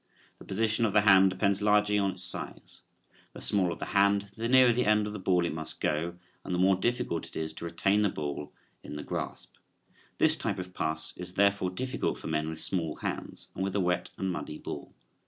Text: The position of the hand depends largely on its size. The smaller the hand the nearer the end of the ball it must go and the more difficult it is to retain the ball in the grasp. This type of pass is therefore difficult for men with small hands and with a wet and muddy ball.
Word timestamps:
The 0.39 0.45
position 0.45 0.83
of 0.85 0.93
the 0.93 1.01
hand 1.01 1.29
depends 1.29 1.61
largely 1.61 1.99
on 1.99 2.09
its 2.13 2.23
size. 2.23 2.81
The 3.33 3.39
smaller 3.39 3.75
the 3.75 3.85
hand 3.93 4.31
the 4.35 4.47
nearer 4.49 4.73
the 4.73 4.87
end 4.87 5.05
of 5.05 5.13
the 5.13 5.19
ball 5.19 5.45
it 5.45 5.53
must 5.53 5.79
go 5.79 6.17
and 6.43 6.55
the 6.55 6.57
more 6.57 6.75
difficult 6.75 7.27
it 7.27 7.35
is 7.37 7.53
to 7.53 7.65
retain 7.65 8.01
the 8.01 8.09
ball 8.09 8.51
in 8.81 8.95
the 8.95 9.03
grasp. 9.03 9.57
This 10.17 10.35
type 10.35 10.57
of 10.57 10.73
pass 10.73 11.13
is 11.17 11.33
therefore 11.35 11.69
difficult 11.69 12.17
for 12.17 12.25
men 12.25 12.49
with 12.49 12.59
small 12.59 12.95
hands 12.95 13.49
and 13.53 13.63
with 13.63 13.75
a 13.75 13.79
wet 13.79 14.09
and 14.17 14.31
muddy 14.31 14.57
ball. 14.57 14.95